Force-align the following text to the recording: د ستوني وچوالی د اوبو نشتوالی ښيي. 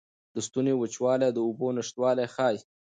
د 0.33 0.35
ستوني 0.47 0.73
وچوالی 0.77 1.29
د 1.33 1.37
اوبو 1.47 1.67
نشتوالی 1.77 2.25
ښيي. 2.33 2.57